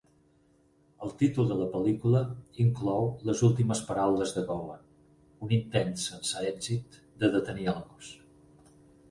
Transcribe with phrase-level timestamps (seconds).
[1.07, 2.21] El títol de la pel·lícula
[2.63, 4.89] inclou les últimes paraules de Gowan,
[5.49, 8.11] un intent sense èxit de detenir el gos.